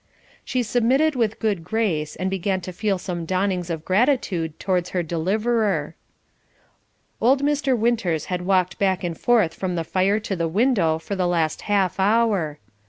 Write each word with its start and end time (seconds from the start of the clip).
She 0.43 0.63
submitted 0.63 1.13
with 1.15 1.37
good 1.37 1.63
grace, 1.63 2.15
and 2.15 2.27
began 2.27 2.59
to 2.61 2.73
feel 2.73 2.97
some 2.97 3.23
dawnings 3.23 3.69
of 3.69 3.85
gratitude 3.85 4.59
towards 4.59 4.89
her 4.97 5.03
deliverer. 5.03 5.93
Old 7.21 7.43
Mr. 7.43 7.77
Winters 7.77 8.25
had 8.25 8.41
walked 8.41 8.79
back 8.79 9.03
and 9.03 9.15
forth 9.15 9.53
from 9.53 9.75
the 9.75 9.83
fire 9.83 10.19
to 10.19 10.35
the 10.35 10.47
window 10.47 10.97
for 10.97 11.15
the 11.15 11.27
last 11.27 11.61
half 11.69 11.99
hour. 11.99 12.57